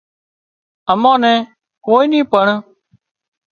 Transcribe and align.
امان 0.91 1.17
نين 1.23 1.37
ڪوئي 1.85 2.05
نِي 2.11 2.21
پڻ 2.31 2.47